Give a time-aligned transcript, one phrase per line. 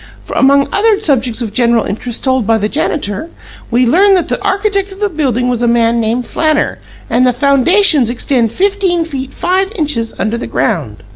[0.35, 3.29] Among other subjects of general interest told by the janitor,
[3.69, 7.31] we learn that the architect of the building was a man named Flanner, and the
[7.31, 11.03] foundations extend fifteen feet five inches under the ground.'"